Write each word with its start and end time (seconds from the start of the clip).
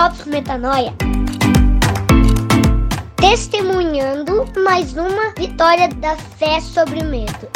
Drops 0.00 0.24
Metanoia. 0.24 0.94
Testemunhando 3.16 4.46
mais 4.64 4.96
uma 4.96 5.34
vitória 5.36 5.88
da 5.88 6.16
fé 6.16 6.58
sobre 6.58 7.00
o 7.00 7.04
medo. 7.04 7.50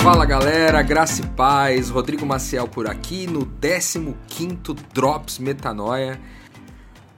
Fala 0.00 0.24
galera, 0.24 0.80
graça 0.80 1.20
e 1.20 1.26
paz, 1.26 1.90
Rodrigo 1.90 2.24
Maciel 2.24 2.66
por 2.66 2.88
aqui 2.88 3.26
no 3.26 3.44
15º 3.60 4.74
Drops 4.94 5.38
Metanoia 5.38 6.18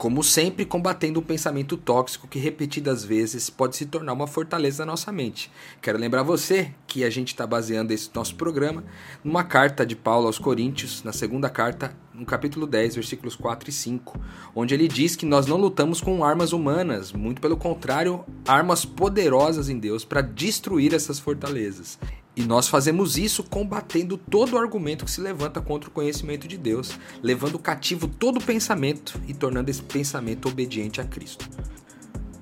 como 0.01 0.23
sempre, 0.23 0.65
combatendo 0.65 1.19
um 1.19 1.23
pensamento 1.23 1.77
tóxico 1.77 2.27
que 2.27 2.39
repetidas 2.39 3.05
vezes 3.05 3.51
pode 3.51 3.75
se 3.75 3.85
tornar 3.85 4.13
uma 4.13 4.25
fortaleza 4.25 4.83
na 4.83 4.93
nossa 4.93 5.11
mente. 5.11 5.51
Quero 5.79 5.99
lembrar 5.99 6.23
você 6.23 6.73
que 6.87 7.03
a 7.03 7.09
gente 7.11 7.27
está 7.27 7.45
baseando 7.45 7.93
esse 7.93 8.09
nosso 8.11 8.33
programa 8.33 8.83
numa 9.23 9.43
carta 9.43 9.85
de 9.85 9.95
Paulo 9.95 10.25
aos 10.25 10.39
Coríntios, 10.39 11.03
na 11.03 11.13
segunda 11.13 11.51
carta, 11.51 11.95
no 12.15 12.25
capítulo 12.25 12.65
10, 12.65 12.95
versículos 12.95 13.35
4 13.35 13.69
e 13.69 13.71
5, 13.71 14.19
onde 14.55 14.73
ele 14.73 14.87
diz 14.87 15.15
que 15.15 15.23
nós 15.23 15.45
não 15.45 15.57
lutamos 15.57 16.01
com 16.01 16.25
armas 16.25 16.51
humanas, 16.51 17.11
muito 17.11 17.39
pelo 17.39 17.55
contrário, 17.55 18.25
armas 18.47 18.83
poderosas 18.83 19.69
em 19.69 19.77
Deus 19.77 20.03
para 20.03 20.21
destruir 20.21 20.95
essas 20.95 21.19
fortalezas. 21.19 21.99
E 22.35 22.43
nós 22.43 22.67
fazemos 22.67 23.17
isso 23.17 23.43
combatendo 23.43 24.17
todo 24.17 24.57
argumento 24.57 25.03
que 25.03 25.11
se 25.11 25.19
levanta 25.19 25.59
contra 25.59 25.89
o 25.89 25.91
conhecimento 25.91 26.47
de 26.47 26.57
Deus, 26.57 26.97
levando 27.21 27.59
cativo 27.59 28.07
todo 28.07 28.39
pensamento 28.39 29.19
e 29.27 29.33
tornando 29.33 29.69
esse 29.69 29.81
pensamento 29.81 30.47
obediente 30.47 31.01
a 31.01 31.03
Cristo. 31.03 31.49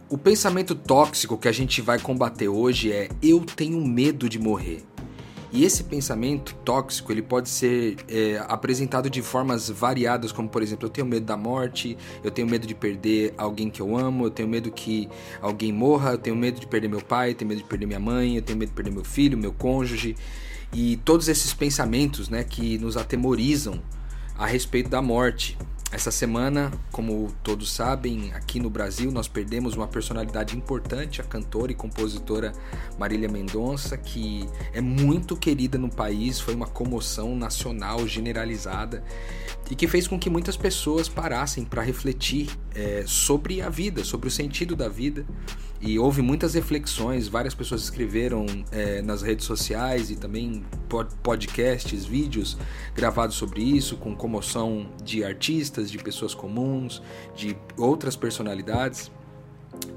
O 0.08 0.18
pensamento 0.18 0.74
tóxico 0.74 1.38
que 1.38 1.48
a 1.48 1.52
gente 1.52 1.82
vai 1.82 2.00
combater 2.00 2.48
hoje 2.48 2.92
é 2.92 3.10
eu 3.22 3.42
tenho 3.42 3.84
medo 3.86 4.28
de 4.28 4.40
morrer. 4.40 4.84
E 5.52 5.66
esse 5.66 5.84
pensamento 5.84 6.54
tóxico 6.64 7.12
ele 7.12 7.24
pode 7.24 7.50
ser 7.50 7.98
é, 8.08 8.44
apresentado 8.48 9.10
de 9.10 9.22
formas 9.22 9.70
variadas, 9.70 10.32
como 10.32 10.48
por 10.48 10.62
exemplo, 10.62 10.86
eu 10.86 10.90
tenho 10.90 11.08
medo 11.08 11.26
da 11.26 11.36
morte, 11.36 11.98
eu 12.24 12.30
tenho 12.30 12.48
medo 12.48 12.68
de 12.68 12.76
perder 12.76 13.34
alguém 13.36 13.70
que 13.70 13.82
eu 13.82 13.98
amo, 13.98 14.26
eu 14.26 14.30
tenho 14.30 14.48
medo 14.48 14.72
que 14.72 15.10
alguém 15.42 15.74
morra, 15.74 16.12
eu 16.12 16.18
tenho 16.20 16.36
medo 16.36 16.60
de 16.60 16.68
perder 16.68 16.88
meu 16.88 17.02
pai, 17.02 17.32
eu 17.32 17.36
tenho 17.36 17.50
medo 17.50 17.58
de 17.60 17.68
perder 17.68 17.88
minha 17.88 18.00
mãe, 18.00 18.36
eu 18.36 18.42
tenho 18.44 18.60
medo 18.60 18.70
de 18.70 18.76
perder 18.76 18.92
meu 18.92 19.04
filho, 19.04 19.38
meu 19.38 19.52
cônjuge. 19.52 20.16
E 20.72 20.98
todos 20.98 21.28
esses 21.28 21.52
pensamentos 21.52 22.30
né, 22.30 22.44
que 22.44 22.78
nos 22.78 22.96
atemorizam 22.96 23.82
a 24.38 24.46
respeito 24.46 24.90
da 24.90 25.02
morte. 25.02 25.58
Essa 25.92 26.12
semana, 26.12 26.72
como 26.92 27.34
todos 27.44 27.72
sabem, 27.72 28.32
aqui 28.34 28.60
no 28.60 28.70
Brasil 28.70 29.12
nós 29.12 29.28
perdemos 29.28 29.74
uma 29.76 29.88
personalidade 29.88 30.56
importante, 30.56 31.20
a 31.20 31.24
cantora 31.24 31.72
e 31.72 31.76
compositora 31.76 32.54
Marília 33.00 33.28
Mendonça, 33.28 33.98
que 33.98 34.48
é 34.72 34.82
muito 34.82 35.36
querida 35.36 35.80
no 35.80 35.90
país, 35.90 36.40
foi 36.40 36.54
uma 36.54 36.68
comoção 36.68 37.36
nacional 37.36 38.08
generalizada 38.08 39.04
e 39.72 39.76
que 39.76 39.88
fez 39.88 40.08
com 40.08 40.20
que 40.20 40.30
muitas 40.30 40.56
pessoas 40.56 41.10
parassem 41.10 41.66
para 41.66 41.82
refletir 41.82 42.50
é, 42.76 43.04
sobre 43.08 43.60
a 43.60 43.70
vida, 43.70 44.04
sobre 44.04 44.28
o 44.28 44.32
sentido 44.32 44.76
da 44.76 44.88
vida 44.88 45.26
e 45.82 45.98
houve 45.98 46.22
muitas 46.22 46.54
reflexões, 46.56 47.28
várias 47.28 47.56
pessoas 47.56 47.82
escreveram 47.84 48.46
é, 48.70 49.02
nas 49.02 49.22
redes 49.22 49.46
sociais 49.46 50.12
e 50.12 50.18
também 50.18 50.64
podcasts, 51.24 52.06
vídeos 52.06 52.58
gravados 52.94 53.38
sobre 53.38 53.62
isso, 53.62 53.96
com 53.96 54.14
comoção 54.14 54.90
de 55.02 55.24
artistas, 55.24 55.90
de 55.90 55.98
pessoas 55.98 56.34
comuns, 56.34 57.02
de 57.34 57.56
outras 57.78 58.18
personalidades. 58.18 59.10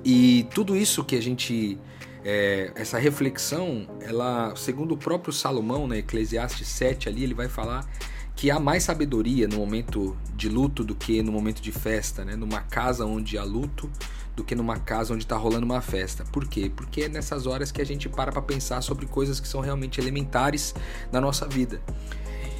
E 0.05 0.47
tudo 0.55 0.77
isso 0.77 1.05
que 1.05 1.16
a 1.16 1.22
gente. 1.22 1.78
É, 2.24 2.70
essa 2.77 3.00
reflexão, 3.00 3.89
ela, 4.00 4.55
segundo 4.55 4.92
o 4.92 4.96
próprio 4.96 5.33
Salomão, 5.33 5.89
na 5.89 5.96
né, 5.96 5.98
Eclesiastes 5.98 6.68
7, 6.68 7.08
ali, 7.08 7.24
ele 7.24 7.35
vai 7.35 7.48
falar 7.48 7.85
que 8.36 8.51
há 8.51 8.58
mais 8.58 8.85
sabedoria 8.85 9.46
no 9.48 9.56
momento 9.56 10.17
de 10.36 10.48
luto 10.48 10.85
do 10.85 10.95
que 10.95 11.23
no 11.23 11.33
momento 11.33 11.61
de 11.61 11.73
festa, 11.73 12.24
né? 12.24 12.36
Numa 12.36 12.61
casa 12.61 13.05
onde 13.05 13.36
há 13.36 13.45
luto, 13.45 13.90
do 14.34 14.42
que 14.42 14.54
numa 14.54 14.78
casa 14.78 15.12
onde 15.12 15.24
está 15.24 15.36
rolando 15.36 15.64
uma 15.64 15.80
festa. 15.80 16.24
Por 16.24 16.46
quê? 16.46 16.70
Porque 16.74 17.02
é 17.02 17.08
nessas 17.08 17.46
horas 17.46 17.70
que 17.70 17.80
a 17.82 17.84
gente 17.84 18.08
para 18.08 18.32
para 18.32 18.42
pensar 18.42 18.80
sobre 18.80 19.06
coisas 19.06 19.38
que 19.40 19.48
são 19.48 19.60
realmente 19.60 20.00
elementares 20.00 20.74
na 21.10 21.20
nossa 21.20 21.46
vida. 21.46 21.80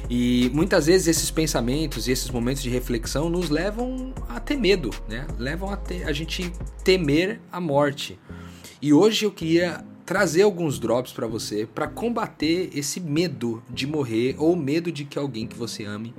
E 0.09 0.51
muitas 0.53 0.85
vezes 0.85 1.07
esses 1.07 1.31
pensamentos 1.31 2.07
e 2.07 2.11
esses 2.11 2.29
momentos 2.29 2.61
de 2.61 2.69
reflexão 2.69 3.29
nos 3.29 3.49
levam 3.49 4.13
a 4.29 4.39
ter 4.39 4.57
medo, 4.57 4.91
né? 5.07 5.25
Levam 5.37 5.71
a, 5.71 5.77
ter, 5.77 6.03
a 6.03 6.11
gente 6.11 6.51
temer 6.83 7.39
a 7.51 7.59
morte. 7.59 8.19
E 8.81 8.93
hoje 8.93 9.25
eu 9.25 9.31
queria 9.31 9.83
trazer 10.05 10.41
alguns 10.41 10.77
drops 10.77 11.13
para 11.13 11.25
você 11.25 11.65
para 11.65 11.87
combater 11.87 12.69
esse 12.73 12.99
medo 12.99 13.63
de 13.69 13.87
morrer 13.87 14.35
ou 14.37 14.55
medo 14.55 14.91
de 14.91 15.05
que 15.05 15.17
alguém 15.17 15.47
que 15.47 15.55
você 15.55 15.85
ame 15.85 16.13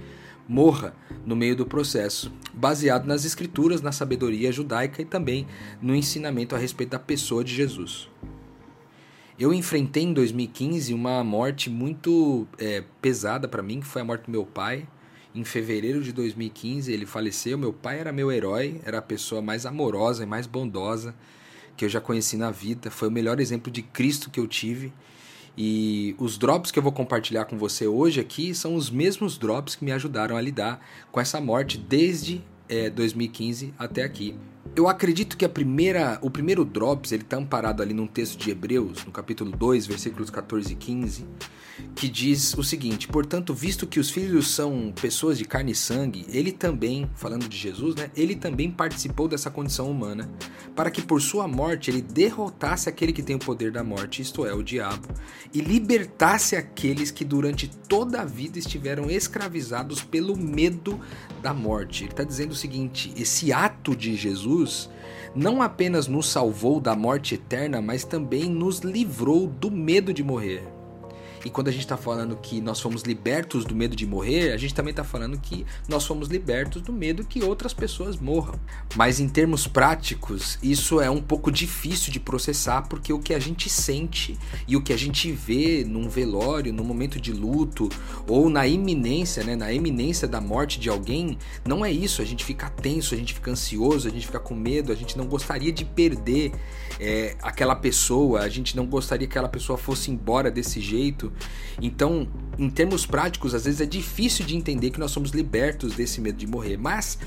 morra 0.48 0.94
no 1.24 1.34
meio 1.34 1.56
do 1.56 1.66
processo, 1.66 2.32
baseado 2.52 3.06
nas 3.06 3.24
escrituras, 3.24 3.80
na 3.80 3.92
sabedoria 3.92 4.52
judaica 4.52 5.02
e 5.02 5.04
também 5.04 5.46
no 5.80 5.94
ensinamento 5.94 6.54
a 6.54 6.58
respeito 6.58 6.90
da 6.90 6.98
pessoa 6.98 7.42
de 7.42 7.54
Jesus. 7.54 8.08
Eu 9.38 9.52
enfrentei 9.52 10.04
em 10.04 10.12
2015 10.12 10.94
uma 10.94 11.24
morte 11.24 11.68
muito 11.68 12.46
é, 12.56 12.84
pesada 13.02 13.48
para 13.48 13.62
mim, 13.62 13.80
que 13.80 13.86
foi 13.86 14.02
a 14.02 14.04
morte 14.04 14.26
do 14.26 14.30
meu 14.30 14.46
pai. 14.46 14.86
Em 15.34 15.42
fevereiro 15.42 16.00
de 16.00 16.12
2015 16.12 16.92
ele 16.92 17.04
faleceu. 17.04 17.58
Meu 17.58 17.72
pai 17.72 17.98
era 17.98 18.12
meu 18.12 18.30
herói, 18.30 18.80
era 18.84 18.98
a 18.98 19.02
pessoa 19.02 19.42
mais 19.42 19.66
amorosa 19.66 20.22
e 20.22 20.26
mais 20.26 20.46
bondosa 20.46 21.14
que 21.76 21.84
eu 21.84 21.88
já 21.88 22.00
conheci 22.00 22.36
na 22.36 22.52
vida. 22.52 22.90
Foi 22.92 23.08
o 23.08 23.10
melhor 23.10 23.40
exemplo 23.40 23.72
de 23.72 23.82
Cristo 23.82 24.30
que 24.30 24.38
eu 24.38 24.46
tive. 24.46 24.92
E 25.56 26.16
os 26.18 26.36
drops 26.36 26.70
que 26.70 26.78
eu 26.78 26.82
vou 26.82 26.92
compartilhar 26.92 27.44
com 27.44 27.56
você 27.56 27.86
hoje 27.86 28.20
aqui 28.20 28.54
são 28.54 28.74
os 28.74 28.90
mesmos 28.90 29.38
drops 29.38 29.76
que 29.76 29.84
me 29.84 29.92
ajudaram 29.92 30.36
a 30.36 30.40
lidar 30.40 30.84
com 31.12 31.20
essa 31.20 31.40
morte 31.40 31.78
desde 31.78 32.42
é, 32.68 32.90
2015 32.90 33.72
até 33.78 34.02
aqui. 34.02 34.34
Eu 34.76 34.88
acredito 34.88 35.36
que 35.36 35.44
a 35.44 35.48
primeira, 35.48 36.18
o 36.20 36.28
primeiro 36.28 36.64
drops 36.64 37.12
ele 37.12 37.22
está 37.22 37.36
amparado 37.36 37.80
ali 37.80 37.94
num 37.94 38.08
texto 38.08 38.36
de 38.36 38.50
Hebreus, 38.50 39.04
no 39.04 39.12
capítulo 39.12 39.52
2, 39.52 39.86
versículos 39.86 40.30
14 40.30 40.72
e 40.72 40.74
15, 40.74 41.24
que 41.94 42.08
diz 42.08 42.54
o 42.54 42.64
seguinte: 42.64 43.06
Portanto, 43.06 43.54
visto 43.54 43.86
que 43.86 44.00
os 44.00 44.10
filhos 44.10 44.48
são 44.48 44.92
pessoas 45.00 45.38
de 45.38 45.44
carne 45.44 45.72
e 45.72 45.76
sangue, 45.76 46.26
ele 46.28 46.50
também, 46.50 47.08
falando 47.14 47.48
de 47.48 47.56
Jesus, 47.56 47.94
né? 47.94 48.10
Ele 48.16 48.34
também 48.34 48.68
participou 48.68 49.28
dessa 49.28 49.48
condição 49.48 49.88
humana, 49.88 50.28
para 50.74 50.90
que 50.90 51.02
por 51.02 51.22
sua 51.22 51.46
morte 51.46 51.90
ele 51.92 52.02
derrotasse 52.02 52.88
aquele 52.88 53.12
que 53.12 53.22
tem 53.22 53.36
o 53.36 53.38
poder 53.40 53.70
da 53.70 53.84
morte, 53.84 54.22
isto 54.22 54.44
é, 54.44 54.52
o 54.52 54.62
diabo, 54.62 55.06
e 55.52 55.60
libertasse 55.60 56.56
aqueles 56.56 57.12
que 57.12 57.24
durante 57.24 57.68
toda 57.68 58.22
a 58.22 58.24
vida 58.24 58.58
estiveram 58.58 59.08
escravizados 59.08 60.02
pelo 60.02 60.36
medo 60.36 61.00
da 61.40 61.54
morte. 61.54 62.04
Ele 62.04 62.10
está 62.10 62.24
dizendo 62.24 62.50
o 62.50 62.56
seguinte: 62.56 63.12
esse 63.16 63.52
ato 63.52 63.94
de 63.94 64.16
Jesus 64.16 64.53
não 65.34 65.60
apenas 65.60 66.06
nos 66.06 66.28
salvou 66.28 66.80
da 66.80 66.94
morte 66.94 67.34
eterna, 67.34 67.82
mas 67.82 68.04
também 68.04 68.44
nos 68.44 68.80
livrou 68.80 69.46
do 69.46 69.70
medo 69.70 70.14
de 70.14 70.22
morrer. 70.22 70.62
E 71.44 71.50
quando 71.50 71.68
a 71.68 71.70
gente 71.70 71.82
está 71.82 71.96
falando 71.96 72.36
que 72.36 72.60
nós 72.60 72.80
fomos 72.80 73.02
libertos 73.02 73.66
do 73.66 73.74
medo 73.74 73.94
de 73.94 74.06
morrer, 74.06 74.52
a 74.52 74.56
gente 74.56 74.72
também 74.72 74.92
está 74.92 75.04
falando 75.04 75.38
que 75.38 75.66
nós 75.86 76.06
fomos 76.06 76.28
libertos 76.28 76.80
do 76.80 76.92
medo 76.92 77.22
que 77.24 77.44
outras 77.44 77.74
pessoas 77.74 78.16
morram. 78.16 78.58
Mas 78.96 79.20
em 79.20 79.28
termos 79.28 79.66
práticos, 79.66 80.58
isso 80.62 81.00
é 81.00 81.10
um 81.10 81.20
pouco 81.20 81.52
difícil 81.52 82.10
de 82.10 82.18
processar 82.18 82.88
porque 82.88 83.12
o 83.12 83.18
que 83.18 83.34
a 83.34 83.38
gente 83.38 83.68
sente 83.68 84.38
e 84.66 84.74
o 84.74 84.82
que 84.82 84.92
a 84.92 84.96
gente 84.96 85.30
vê 85.30 85.84
num 85.86 86.08
velório, 86.08 86.72
no 86.72 86.82
momento 86.82 87.20
de 87.20 87.32
luto 87.32 87.90
ou 88.26 88.48
na 88.48 88.66
iminência, 88.66 89.44
né, 89.44 89.54
na 89.54 89.70
iminência 89.70 90.26
da 90.26 90.40
morte 90.40 90.80
de 90.80 90.88
alguém, 90.88 91.36
não 91.66 91.84
é 91.84 91.92
isso. 91.92 92.22
A 92.22 92.24
gente 92.24 92.42
fica 92.42 92.70
tenso, 92.70 93.14
a 93.14 93.18
gente 93.18 93.34
fica 93.34 93.50
ansioso, 93.50 94.08
a 94.08 94.10
gente 94.10 94.24
fica 94.24 94.40
com 94.40 94.54
medo, 94.54 94.90
a 94.90 94.96
gente 94.96 95.18
não 95.18 95.26
gostaria 95.26 95.72
de 95.72 95.84
perder 95.84 96.52
é, 96.98 97.36
aquela 97.42 97.74
pessoa, 97.74 98.40
a 98.40 98.48
gente 98.48 98.74
não 98.74 98.86
gostaria 98.86 99.26
que 99.26 99.32
aquela 99.32 99.48
pessoa 99.48 99.76
fosse 99.76 100.10
embora 100.10 100.50
desse 100.50 100.80
jeito. 100.80 101.33
Então, 101.80 102.28
em 102.58 102.70
termos 102.70 103.06
práticos, 103.06 103.54
às 103.54 103.64
vezes 103.64 103.80
é 103.80 103.86
difícil 103.86 104.44
de 104.44 104.56
entender 104.56 104.90
que 104.90 105.00
nós 105.00 105.10
somos 105.10 105.30
libertos 105.30 105.94
desse 105.94 106.20
medo 106.20 106.38
de 106.38 106.46
morrer. 106.46 106.76
Mas, 106.76 107.18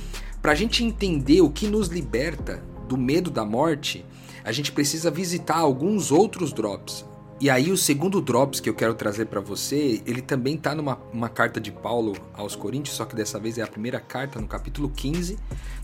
para 0.41 0.51
a 0.51 0.55
gente 0.55 0.83
entender 0.83 1.41
o 1.41 1.49
que 1.49 1.67
nos 1.67 1.87
liberta 1.87 2.63
do 2.87 2.97
medo 2.97 3.29
da 3.29 3.43
morte, 3.43 4.05
a 4.43 4.51
gente 4.51 4.71
precisa 4.71 5.11
visitar 5.11 5.57
alguns 5.57 6.11
outros 6.11 6.53
drops. 6.53 7.05
E 7.39 7.51
aí 7.51 7.71
o 7.71 7.77
segundo 7.77 8.19
drops 8.19 8.59
que 8.59 8.67
eu 8.67 8.73
quero 8.73 8.95
trazer 8.95 9.27
para 9.27 9.39
você, 9.39 10.01
ele 10.07 10.23
também 10.23 10.55
está 10.55 10.73
numa 10.73 10.97
uma 11.13 11.29
carta 11.29 11.61
de 11.61 11.71
Paulo 11.71 12.15
aos 12.33 12.55
Coríntios, 12.55 12.95
só 12.95 13.05
que 13.05 13.15
dessa 13.15 13.39
vez 13.39 13.59
é 13.59 13.61
a 13.61 13.67
primeira 13.67 13.99
carta, 13.99 14.41
no 14.41 14.47
capítulo 14.47 14.89
15, 14.89 15.37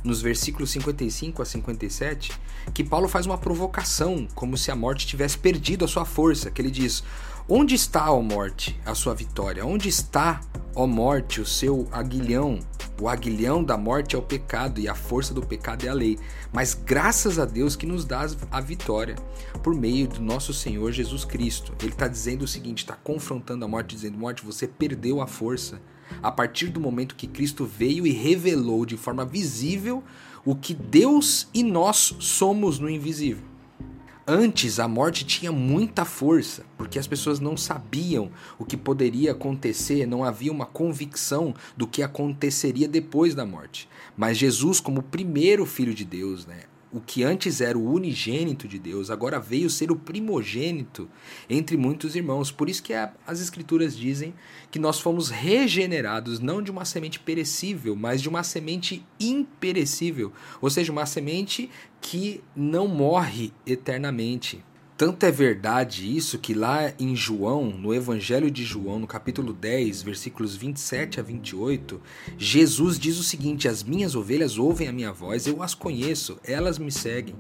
nos 0.04 0.20
versículos 0.20 0.72
55 0.72 1.44
a 1.44 1.46
57, 1.46 2.32
que 2.74 2.84
Paulo 2.84 3.08
faz 3.08 3.28
uma 3.28 3.38
provocação, 3.38 4.28
como 4.34 4.58
se 4.58 4.72
a 4.72 4.76
morte 4.76 5.06
tivesse 5.06 5.38
perdido 5.38 5.86
a 5.86 5.88
sua 5.88 6.06
força, 6.06 6.50
que 6.50 6.60
ele 6.60 6.72
diz: 6.72 7.04
Onde 7.48 7.76
está, 7.76 8.10
ó 8.10 8.22
morte, 8.22 8.80
a 8.86 8.96
sua 8.96 9.14
vitória? 9.14 9.66
Onde 9.66 9.90
está, 9.90 10.40
ó 10.74 10.88
morte, 10.88 11.42
o 11.42 11.46
seu 11.46 11.90
aguilhão? 11.92 12.60
O 13.02 13.10
aguilhão 13.10 13.62
da 13.62 13.76
morte 13.76 14.16
é 14.16 14.18
o 14.18 14.22
pecado 14.22 14.80
e 14.80 14.88
a 14.88 14.96
força 14.96 15.34
do 15.34 15.46
pecado 15.46 15.86
é 15.86 15.90
a 15.90 15.94
lei. 15.94 16.18
Mas 16.54 16.74
graças 16.74 17.38
a 17.38 17.44
Deus 17.44 17.76
que 17.76 17.86
nos 17.86 18.06
dá 18.06 18.26
a 18.50 18.62
vitória 18.62 19.16
por 19.62 19.76
meio 19.76 20.08
do 20.08 20.22
nosso 20.22 20.54
Senhor 20.54 20.94
Jesus 20.94 21.26
Cristo. 21.26 21.74
Ele 21.82 21.92
está 21.92 22.08
dizendo 22.08 22.44
o 22.44 22.48
seguinte: 22.48 22.78
está 22.78 22.96
confrontando 22.96 23.66
a 23.66 23.68
morte, 23.68 23.94
dizendo: 23.94 24.18
Morte, 24.18 24.46
você 24.46 24.66
perdeu 24.66 25.20
a 25.20 25.28
força. 25.28 25.82
a 26.22 26.32
partir 26.32 26.68
do 26.68 26.80
momento 26.80 27.16
que 27.16 27.28
Cristo 27.28 27.66
veio 27.66 28.08
e 28.08 28.12
revelou 28.12 28.86
de 28.86 28.96
forma 28.96 29.26
visível 29.26 30.02
o 30.46 30.56
que 30.56 30.74
Deus 30.74 31.50
e 31.54 31.62
nós 31.62 32.16
somos 32.20 32.80
no 32.80 32.90
invisível. 32.90 33.53
Antes 34.26 34.80
a 34.80 34.88
morte 34.88 35.26
tinha 35.26 35.52
muita 35.52 36.06
força, 36.06 36.66
porque 36.78 36.98
as 36.98 37.06
pessoas 37.06 37.42
não 37.42 37.58
sabiam 37.58 38.32
o 38.58 38.64
que 38.64 38.78
poderia 38.78 39.34
acontecer, 39.34 40.06
não 40.06 40.24
havia 40.24 40.50
uma 40.50 40.66
convicção 40.66 41.54
do 41.76 41.86
que 41.86 42.02
aconteceria 42.02 42.88
depois 42.88 43.36
da 43.36 43.46
morte. 43.46 43.90
Mas 44.16 44.38
Jesus, 44.38 44.80
como 44.80 45.04
primeiro 45.04 45.66
filho 45.66 45.94
de 45.94 46.06
Deus, 46.06 46.46
né, 46.46 46.62
o 46.94 47.02
que 47.02 47.24
antes 47.24 47.60
era 47.60 47.78
o 47.78 47.92
unigênito 47.92 48.68
de 48.68 48.78
Deus, 48.78 49.10
agora 49.10 49.40
veio 49.40 49.68
ser 49.70 49.92
o 49.92 49.96
primogênito 49.96 51.10
entre 51.50 51.76
muitos 51.76 52.16
irmãos. 52.16 52.52
Por 52.52 52.70
isso 52.70 52.84
que 52.84 52.94
as 52.94 53.42
escrituras 53.42 53.98
dizem 53.98 54.34
que 54.70 54.78
nós 54.78 55.00
fomos 55.00 55.30
regenerados 55.30 56.40
não 56.40 56.62
de 56.62 56.70
uma 56.70 56.86
semente 56.86 57.20
perecível, 57.20 57.96
mas 57.96 58.22
de 58.22 58.30
uma 58.30 58.44
semente 58.44 59.04
imperecível, 59.20 60.32
ou 60.62 60.70
seja, 60.70 60.92
uma 60.92 61.08
semente 61.08 61.70
que 62.00 62.44
não 62.56 62.88
morre 62.88 63.52
eternamente. 63.66 64.64
Tanto 64.96 65.26
é 65.26 65.32
verdade 65.32 66.16
isso 66.16 66.38
que 66.38 66.54
lá 66.54 66.94
em 67.00 67.16
João, 67.16 67.72
no 67.72 67.96
Evangelho 67.96 68.52
de 68.52 68.64
João, 68.64 69.00
no 69.00 69.08
capítulo 69.08 69.52
10, 69.52 70.04
versículos 70.04 70.56
27 70.56 71.20
a 71.20 71.24
28, 71.24 72.00
Jesus 72.38 73.00
diz 73.00 73.18
o 73.18 73.24
seguinte: 73.24 73.68
As 73.68 73.82
minhas 73.82 74.16
ovelhas 74.16 74.60
ouvem 74.60 74.88
a 74.88 74.92
minha 74.92 75.12
voz, 75.12 75.48
eu 75.48 75.64
as 75.64 75.74
conheço, 75.74 76.40
elas 76.44 76.78
me 76.78 76.92
seguem. 76.92 77.36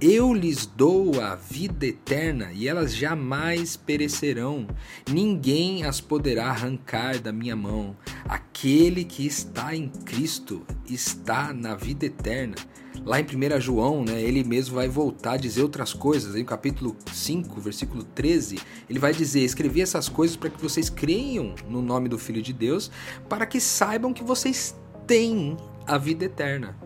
Eu 0.00 0.32
lhes 0.32 0.64
dou 0.64 1.20
a 1.20 1.34
vida 1.34 1.86
eterna 1.86 2.50
e 2.52 2.66
elas 2.66 2.94
jamais 2.96 3.76
perecerão. 3.76 4.66
Ninguém 5.08 5.84
as 5.84 6.00
poderá 6.00 6.48
arrancar 6.48 7.20
da 7.20 7.32
minha 7.32 7.54
mão. 7.54 7.94
Aquele 8.24 9.04
que 9.04 9.26
está 9.26 9.76
em 9.76 9.88
Cristo 9.88 10.66
está 10.88 11.52
na 11.52 11.74
vida 11.74 12.06
eterna. 12.06 12.56
Lá 13.04 13.20
em 13.20 13.24
1 13.24 13.60
João, 13.60 14.04
né, 14.04 14.20
ele 14.22 14.44
mesmo 14.44 14.76
vai 14.76 14.88
voltar 14.88 15.32
a 15.32 15.36
dizer 15.36 15.62
outras 15.62 15.92
coisas. 15.92 16.34
Em 16.34 16.44
capítulo 16.44 16.96
5, 17.12 17.60
versículo 17.60 18.04
13, 18.04 18.58
ele 18.88 18.98
vai 18.98 19.12
dizer: 19.12 19.40
Escrevi 19.40 19.82
essas 19.82 20.08
coisas 20.08 20.36
para 20.36 20.50
que 20.50 20.62
vocês 20.62 20.88
creiam 20.88 21.54
no 21.68 21.82
nome 21.82 22.08
do 22.08 22.18
Filho 22.18 22.40
de 22.40 22.52
Deus, 22.52 22.90
para 23.28 23.46
que 23.46 23.60
saibam 23.60 24.12
que 24.12 24.22
vocês 24.22 24.74
têm 25.06 25.56
a 25.86 25.98
vida 25.98 26.24
eterna. 26.24 26.76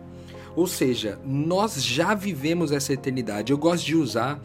Ou 0.55 0.67
seja, 0.67 1.19
nós 1.25 1.83
já 1.83 2.13
vivemos 2.13 2.71
essa 2.71 2.91
eternidade. 2.91 3.51
Eu 3.51 3.57
gosto 3.57 3.85
de 3.85 3.95
usar 3.95 4.41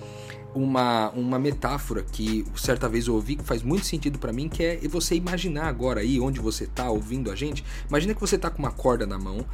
uma, 0.54 1.10
uma 1.10 1.38
metáfora 1.38 2.02
que 2.02 2.44
certa 2.56 2.88
vez 2.88 3.06
eu 3.06 3.14
ouvi 3.14 3.36
que 3.36 3.44
faz 3.44 3.62
muito 3.62 3.86
sentido 3.86 4.18
para 4.18 4.32
mim, 4.32 4.48
que 4.48 4.62
é 4.62 4.80
você 4.88 5.14
imaginar 5.14 5.66
agora 5.66 6.00
aí 6.00 6.20
onde 6.20 6.40
você 6.40 6.66
tá 6.66 6.88
ouvindo 6.90 7.30
a 7.30 7.36
gente. 7.36 7.64
Imagina 7.88 8.14
que 8.14 8.20
você 8.20 8.38
tá 8.38 8.50
com 8.50 8.58
uma 8.58 8.70
corda 8.70 9.06
na 9.06 9.18
mão 9.18 9.44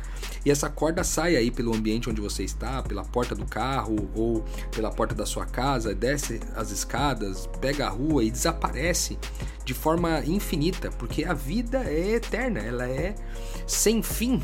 e 0.44 0.50
essa 0.50 0.68
corda 0.68 1.02
sai 1.02 1.36
aí 1.36 1.50
pelo 1.50 1.74
ambiente 1.74 2.08
onde 2.08 2.20
você 2.20 2.44
está, 2.44 2.82
pela 2.82 3.04
porta 3.04 3.34
do 3.34 3.46
carro 3.46 4.10
ou 4.14 4.44
pela 4.70 4.90
porta 4.90 5.14
da 5.14 5.26
sua 5.26 5.46
casa, 5.46 5.94
desce 5.94 6.40
as 6.54 6.70
escadas, 6.70 7.48
pega 7.60 7.86
a 7.86 7.90
rua 7.90 8.22
e 8.22 8.30
desaparece 8.30 9.18
de 9.64 9.74
forma 9.74 10.22
infinita, 10.24 10.90
porque 10.90 11.24
a 11.24 11.32
vida 11.32 11.84
é 11.84 12.14
eterna, 12.14 12.60
ela 12.60 12.88
é 12.88 13.14
sem 13.66 14.02
fim. 14.02 14.42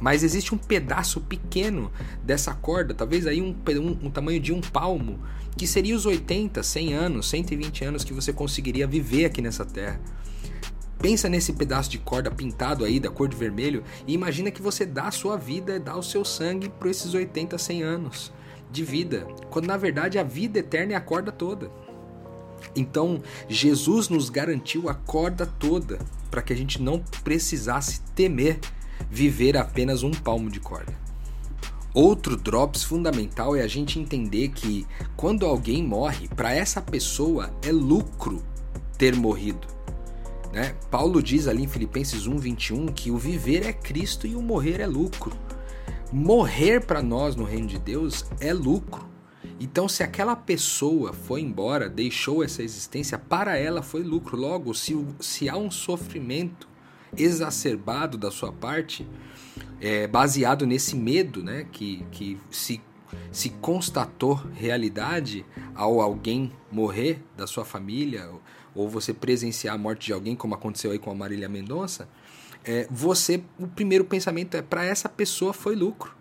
Mas 0.00 0.22
existe 0.22 0.54
um 0.54 0.58
pedaço 0.58 1.20
pequeno 1.20 1.92
dessa 2.24 2.54
corda, 2.54 2.94
talvez 2.94 3.26
aí 3.26 3.40
um, 3.40 3.54
um, 3.54 4.06
um 4.06 4.10
tamanho 4.10 4.40
de 4.40 4.52
um 4.52 4.60
palmo, 4.60 5.20
que 5.56 5.66
seria 5.66 5.94
os 5.94 6.06
80, 6.06 6.62
100 6.62 6.94
anos, 6.94 7.28
120 7.28 7.84
anos 7.84 8.04
que 8.04 8.14
você 8.14 8.32
conseguiria 8.32 8.86
viver 8.86 9.26
aqui 9.26 9.42
nessa 9.42 9.64
terra. 9.64 10.00
Pensa 10.98 11.28
nesse 11.28 11.52
pedaço 11.54 11.90
de 11.90 11.98
corda 11.98 12.30
pintado 12.30 12.84
aí 12.84 13.00
da 13.00 13.10
cor 13.10 13.26
de 13.26 13.36
vermelho 13.36 13.82
e 14.06 14.12
imagina 14.12 14.50
que 14.50 14.60
você 14.60 14.84
dá 14.84 15.08
a 15.08 15.10
sua 15.10 15.36
vida, 15.36 15.80
dá 15.80 15.96
o 15.96 16.02
seu 16.02 16.24
sangue 16.24 16.68
por 16.68 16.88
esses 16.88 17.14
80, 17.14 17.56
100 17.56 17.82
anos 17.82 18.32
de 18.70 18.84
vida, 18.84 19.26
quando 19.50 19.66
na 19.66 19.76
verdade 19.76 20.18
a 20.18 20.22
vida 20.22 20.58
eterna 20.58 20.92
é 20.92 20.96
a 20.96 21.00
corda 21.00 21.32
toda. 21.32 21.70
Então, 22.76 23.22
Jesus 23.48 24.08
nos 24.08 24.28
garantiu 24.28 24.88
a 24.88 24.94
corda 24.94 25.46
toda 25.46 25.98
para 26.30 26.42
que 26.42 26.52
a 26.52 26.56
gente 26.56 26.80
não 26.80 27.02
precisasse 27.24 28.00
temer 28.14 28.60
viver 29.08 29.56
apenas 29.56 30.02
um 30.02 30.10
palmo 30.10 30.50
de 30.50 30.60
corda. 30.60 30.92
Outro 31.92 32.36
drops 32.36 32.84
fundamental 32.84 33.56
é 33.56 33.62
a 33.62 33.66
gente 33.66 33.98
entender 33.98 34.48
que 34.50 34.86
quando 35.16 35.44
alguém 35.44 35.82
morre, 35.82 36.28
para 36.28 36.54
essa 36.54 36.80
pessoa 36.80 37.52
é 37.62 37.72
lucro 37.72 38.42
ter 38.96 39.16
morrido. 39.16 39.66
Né? 40.52 40.74
Paulo 40.90 41.22
diz 41.22 41.48
ali 41.48 41.64
em 41.64 41.68
Filipenses 41.68 42.26
1:21 42.26 42.92
que 42.92 43.10
o 43.10 43.16
viver 43.16 43.66
é 43.66 43.72
Cristo 43.72 44.26
e 44.26 44.36
o 44.36 44.42
morrer 44.42 44.80
é 44.80 44.86
lucro. 44.86 45.32
Morrer 46.12 46.84
para 46.84 47.02
nós 47.02 47.34
no 47.34 47.44
reino 47.44 47.66
de 47.66 47.78
Deus 47.78 48.24
é 48.40 48.52
lucro. 48.52 49.10
Então, 49.60 49.88
se 49.88 50.02
aquela 50.02 50.34
pessoa 50.34 51.12
foi 51.12 51.42
embora, 51.42 51.88
deixou 51.88 52.42
essa 52.42 52.62
existência, 52.62 53.18
para 53.18 53.58
ela 53.58 53.82
foi 53.82 54.02
lucro. 54.02 54.36
Logo, 54.36 54.74
se, 54.74 54.96
se 55.20 55.48
há 55.48 55.56
um 55.56 55.70
sofrimento 55.70 56.66
exacerbado 57.16 58.16
da 58.16 58.30
sua 58.30 58.52
parte, 58.52 59.06
é, 59.80 60.06
baseado 60.06 60.66
nesse 60.66 60.96
medo 60.96 61.42
né, 61.42 61.66
que, 61.72 62.04
que 62.10 62.38
se, 62.50 62.80
se 63.32 63.50
constatou 63.50 64.34
realidade 64.54 65.44
ao 65.74 66.00
alguém 66.00 66.52
morrer 66.70 67.22
da 67.36 67.46
sua 67.46 67.64
família, 67.64 68.30
ou, 68.74 68.88
você 68.88 69.12
presenciar 69.12 69.74
a 69.74 69.78
morte 69.78 70.06
de 70.06 70.12
alguém, 70.12 70.36
como 70.36 70.54
aconteceu 70.54 70.92
aí 70.92 70.98
com 70.98 71.10
a 71.10 71.14
Marília 71.14 71.48
Mendonça, 71.48 72.08
é, 72.64 72.86
você, 72.90 73.42
o 73.58 73.66
primeiro 73.66 74.04
pensamento 74.04 74.56
é 74.56 74.62
para 74.62 74.84
essa 74.84 75.08
pessoa 75.08 75.52
foi 75.52 75.74
lucro. 75.74 76.14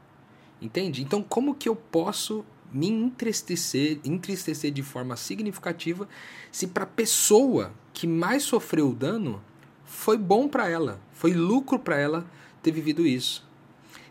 Entende? 0.61 1.01
Então, 1.01 1.23
como 1.23 1.55
que 1.55 1.69
eu 1.69 1.75
posso 1.75 2.43
me 2.71 2.87
entristecer, 2.87 3.99
entristecer 4.03 4.71
de 4.71 4.83
forma 4.83 5.15
significativa 5.15 6.07
se 6.51 6.67
para 6.67 6.83
a 6.83 6.87
pessoa 6.87 7.73
que 7.93 8.05
mais 8.05 8.43
sofreu 8.43 8.89
o 8.89 8.93
dano 8.93 9.41
foi 9.89 10.17
bom 10.17 10.47
para 10.47 10.69
ela, 10.69 10.99
foi 11.11 11.33
lucro 11.33 11.79
para 11.79 11.97
ela 11.97 12.25
ter 12.61 12.71
vivido 12.71 13.07
isso. 13.07 13.43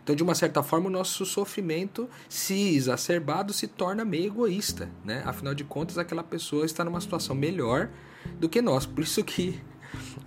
Então, 0.03 0.13
de 0.13 0.21
uma 0.21 0.35
certa 0.35 0.61
forma, 0.61 0.87
o 0.87 0.91
nosso 0.91 1.25
sofrimento, 1.25 2.09
se 2.27 2.75
exacerbado, 2.75 3.53
se 3.53 3.65
torna 3.65 4.03
meio 4.03 4.25
egoísta, 4.25 4.89
né? 5.05 5.23
Afinal 5.25 5.55
de 5.55 5.63
contas, 5.63 5.97
aquela 5.97 6.23
pessoa 6.23 6.65
está 6.65 6.83
numa 6.83 6.99
situação 6.99 7.35
melhor 7.35 7.89
do 8.39 8.49
que 8.49 8.61
nós. 8.61 8.85
Por 8.85 9.03
isso 9.03 9.23
que 9.23 9.59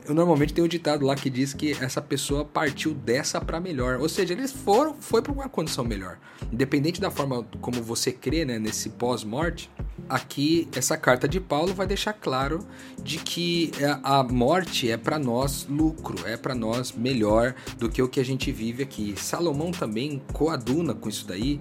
eu 0.05 0.15
normalmente 0.15 0.53
tenho 0.53 0.65
um 0.65 0.69
ditado 0.69 1.07
lá 1.07 1.15
que 1.15 1.31
diz 1.31 1.55
que 1.55 1.73
essa 1.81 2.01
pessoa 2.01 2.45
partiu 2.45 2.93
dessa 2.93 3.41
para 3.41 3.61
melhor. 3.61 3.99
Ou 4.01 4.09
seja, 4.09 4.33
eles 4.33 4.53
foram, 4.53 4.95
foi 4.95 5.23
para 5.23 5.33
uma 5.33 5.49
condição 5.49 5.85
melhor. 5.85 6.19
Independente 6.53 7.01
da 7.01 7.11
forma 7.11 7.45
como 7.61 7.83
você 7.83 8.11
crê, 8.11 8.45
né, 8.45 8.59
nesse 8.59 8.91
pós-morte, 8.91 9.71
aqui 10.09 10.69
essa 10.75 10.97
carta 10.97 11.29
de 11.29 11.41
Paulo 11.41 11.73
vai 11.75 11.87
deixar 11.87 12.13
claro 12.13 12.67
de 13.03 13.19
que 13.19 13.71
é, 13.79 13.99
a 14.03 14.23
morte 14.23 14.91
é 14.91 14.97
para 14.97 15.19
nós 15.19 15.67
lucro, 15.69 16.17
é 16.27 16.37
para 16.37 16.55
nós 16.55 16.93
melhor 16.93 17.55
do 17.79 17.89
que 17.89 18.03
o 18.03 18.09
que 18.09 18.21
a 18.21 18.25
gente 18.25 18.51
vive 18.51 18.83
aqui. 18.83 19.15
Salomão 19.17 19.71
também 19.71 20.23
coaduna 20.33 20.95
com 20.95 21.09
isso 21.09 21.27
daí, 21.27 21.61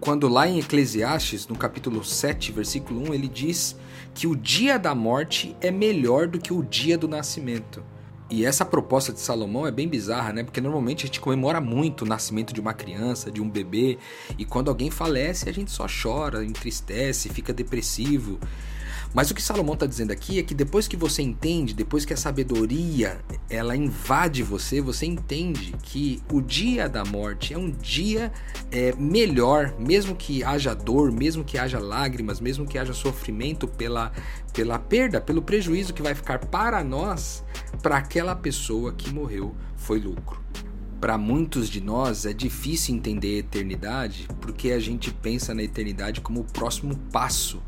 quando 0.00 0.28
lá 0.28 0.48
em 0.48 0.58
Eclesiastes, 0.58 1.46
no 1.46 1.56
capítulo 1.56 2.02
7, 2.02 2.52
versículo 2.52 3.10
1, 3.10 3.14
ele 3.14 3.28
diz 3.28 3.76
que 4.14 4.26
o 4.26 4.34
dia 4.34 4.78
da 4.78 4.94
morte 4.94 5.54
é 5.60 5.70
melhor 5.70 6.26
do 6.26 6.38
que 6.38 6.52
o 6.52 6.62
dia 6.62 6.96
do 6.96 7.06
nascimento. 7.06 7.84
E 8.30 8.46
essa 8.46 8.64
proposta 8.64 9.12
de 9.12 9.20
Salomão 9.20 9.66
é 9.66 9.72
bem 9.72 9.88
bizarra, 9.88 10.32
né? 10.32 10.44
Porque 10.44 10.60
normalmente 10.60 11.04
a 11.04 11.06
gente 11.06 11.20
comemora 11.20 11.60
muito 11.60 12.02
o 12.02 12.08
nascimento 12.08 12.54
de 12.54 12.60
uma 12.60 12.72
criança, 12.72 13.30
de 13.30 13.42
um 13.42 13.50
bebê, 13.50 13.98
e 14.38 14.44
quando 14.44 14.68
alguém 14.68 14.88
falece, 14.88 15.48
a 15.48 15.52
gente 15.52 15.70
só 15.70 15.86
chora, 15.86 16.44
entristece, 16.44 17.28
fica 17.28 17.52
depressivo. 17.52 18.38
Mas 19.12 19.30
o 19.30 19.34
que 19.34 19.42
Salomão 19.42 19.74
está 19.74 19.86
dizendo 19.86 20.12
aqui 20.12 20.38
é 20.38 20.42
que 20.42 20.54
depois 20.54 20.86
que 20.86 20.96
você 20.96 21.20
entende, 21.20 21.74
depois 21.74 22.04
que 22.04 22.14
a 22.14 22.16
sabedoria 22.16 23.20
ela 23.48 23.74
invade 23.74 24.42
você, 24.42 24.80
você 24.80 25.04
entende 25.04 25.74
que 25.82 26.22
o 26.32 26.40
dia 26.40 26.88
da 26.88 27.04
morte 27.04 27.52
é 27.52 27.58
um 27.58 27.70
dia 27.70 28.32
é, 28.70 28.94
melhor, 28.96 29.74
mesmo 29.78 30.14
que 30.14 30.44
haja 30.44 30.74
dor, 30.74 31.10
mesmo 31.10 31.42
que 31.42 31.58
haja 31.58 31.80
lágrimas, 31.80 32.40
mesmo 32.40 32.64
que 32.64 32.78
haja 32.78 32.92
sofrimento 32.92 33.66
pela, 33.66 34.12
pela 34.52 34.78
perda, 34.78 35.20
pelo 35.20 35.42
prejuízo 35.42 35.92
que 35.92 36.02
vai 36.02 36.14
ficar 36.14 36.38
para 36.38 36.84
nós, 36.84 37.42
para 37.82 37.96
aquela 37.96 38.36
pessoa 38.36 38.92
que 38.92 39.12
morreu 39.12 39.56
foi 39.76 39.98
lucro. 39.98 40.40
Para 41.00 41.18
muitos 41.18 41.68
de 41.68 41.80
nós 41.80 42.26
é 42.26 42.32
difícil 42.32 42.94
entender 42.94 43.36
a 43.36 43.38
eternidade 43.38 44.28
porque 44.40 44.70
a 44.70 44.78
gente 44.78 45.10
pensa 45.10 45.52
na 45.52 45.64
eternidade 45.64 46.20
como 46.20 46.40
o 46.40 46.44
próximo 46.44 46.94
passo 47.10 47.60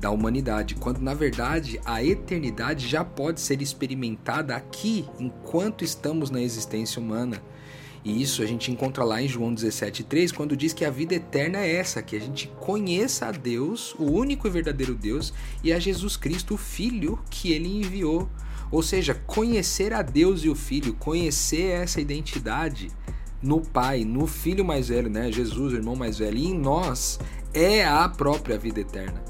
da 0.00 0.10
humanidade, 0.10 0.74
quando 0.76 1.00
na 1.00 1.14
verdade 1.14 1.80
a 1.84 2.02
eternidade 2.02 2.86
já 2.86 3.04
pode 3.04 3.40
ser 3.40 3.60
experimentada 3.60 4.54
aqui 4.54 5.04
enquanto 5.18 5.84
estamos 5.84 6.30
na 6.30 6.40
existência 6.40 7.00
humana. 7.00 7.42
E 8.04 8.22
isso 8.22 8.42
a 8.42 8.46
gente 8.46 8.70
encontra 8.70 9.02
lá 9.04 9.20
em 9.20 9.28
João 9.28 9.52
17,3, 9.54 10.32
quando 10.32 10.56
diz 10.56 10.72
que 10.72 10.84
a 10.84 10.90
vida 10.90 11.14
eterna 11.14 11.58
é 11.58 11.76
essa, 11.76 12.00
que 12.00 12.16
a 12.16 12.20
gente 12.20 12.48
conheça 12.60 13.26
a 13.26 13.32
Deus, 13.32 13.94
o 13.98 14.04
único 14.04 14.46
e 14.46 14.50
verdadeiro 14.50 14.94
Deus, 14.94 15.32
e 15.64 15.72
a 15.72 15.78
Jesus 15.78 16.16
Cristo, 16.16 16.54
o 16.54 16.56
Filho 16.56 17.18
que 17.28 17.52
ele 17.52 17.68
enviou. 17.68 18.28
Ou 18.70 18.82
seja, 18.82 19.14
conhecer 19.14 19.92
a 19.92 20.02
Deus 20.02 20.44
e 20.44 20.48
o 20.48 20.54
Filho, 20.54 20.94
conhecer 20.94 21.70
essa 21.70 22.00
identidade 22.00 22.88
no 23.42 23.60
Pai, 23.60 24.04
no 24.04 24.26
Filho 24.26 24.64
mais 24.64 24.88
velho, 24.88 25.10
né? 25.10 25.32
Jesus, 25.32 25.72
o 25.72 25.76
irmão 25.76 25.96
mais 25.96 26.18
velho, 26.18 26.38
e 26.38 26.46
em 26.46 26.58
nós 26.58 27.18
é 27.52 27.84
a 27.84 28.08
própria 28.08 28.58
vida 28.58 28.80
eterna. 28.80 29.22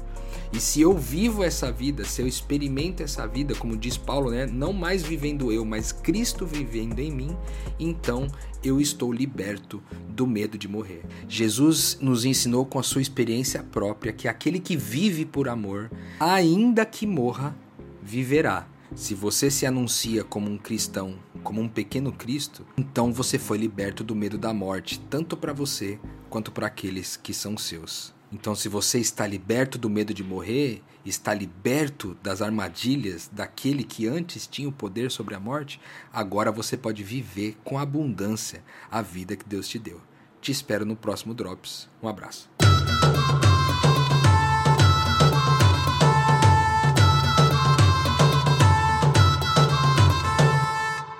E 0.51 0.59
se 0.59 0.81
eu 0.81 0.97
vivo 0.97 1.43
essa 1.43 1.71
vida, 1.71 2.03
se 2.03 2.21
eu 2.21 2.27
experimento 2.27 3.03
essa 3.03 3.27
vida, 3.27 3.53
como 3.53 3.77
diz 3.77 3.97
Paulo, 3.97 4.31
né, 4.31 4.47
não 4.47 4.73
mais 4.73 5.03
vivendo 5.03 5.51
eu, 5.51 5.63
mas 5.63 5.91
Cristo 5.91 6.43
vivendo 6.43 6.99
em 6.99 7.11
mim, 7.11 7.37
então 7.79 8.27
eu 8.63 8.81
estou 8.81 9.13
liberto 9.13 9.81
do 10.07 10.25
medo 10.25 10.57
de 10.57 10.67
morrer. 10.67 11.03
Jesus 11.27 11.99
nos 12.01 12.25
ensinou 12.25 12.65
com 12.65 12.79
a 12.79 12.83
sua 12.83 13.01
experiência 13.01 13.61
própria 13.61 14.11
que 14.11 14.27
aquele 14.27 14.59
que 14.59 14.75
vive 14.75 15.23
por 15.23 15.47
amor, 15.47 15.91
ainda 16.19 16.83
que 16.83 17.05
morra, 17.05 17.55
viverá. 18.01 18.67
Se 18.95 19.13
você 19.13 19.51
se 19.51 19.67
anuncia 19.67 20.23
como 20.23 20.49
um 20.49 20.57
cristão, 20.57 21.19
como 21.43 21.61
um 21.61 21.69
pequeno 21.69 22.11
Cristo, 22.11 22.65
então 22.75 23.13
você 23.13 23.37
foi 23.37 23.59
liberto 23.59 24.03
do 24.03 24.15
medo 24.15 24.35
da 24.35 24.51
morte, 24.51 24.99
tanto 25.11 25.37
para 25.37 25.53
você 25.53 25.99
quanto 26.27 26.51
para 26.51 26.65
aqueles 26.65 27.15
que 27.15 27.35
são 27.35 27.55
seus. 27.55 28.17
Então, 28.31 28.53
se 28.53 28.69
você 28.69 28.99
está 28.99 29.25
liberto 29.25 29.77
do 29.77 29.89
medo 29.89 30.13
de 30.13 30.23
morrer, 30.23 30.83
está 31.03 31.33
liberto 31.33 32.15
das 32.21 32.41
armadilhas 32.41 33.29
daquele 33.31 33.83
que 33.83 34.07
antes 34.07 34.45
tinha 34.45 34.69
o 34.69 34.73
poder 34.73 35.09
sobre 35.09 35.33
a 35.33 35.39
morte, 35.39 35.81
agora 36.13 36.51
você 36.51 36.77
pode 36.77 37.03
viver 37.03 37.57
com 37.63 37.79
abundância 37.79 38.63
a 38.91 39.01
vida 39.01 39.35
que 39.35 39.47
Deus 39.47 39.67
te 39.67 39.79
deu. 39.79 39.99
Te 40.39 40.51
espero 40.51 40.85
no 40.85 40.95
próximo 40.95 41.33
Drops. 41.33 41.89
Um 42.01 42.07
abraço. 42.07 42.58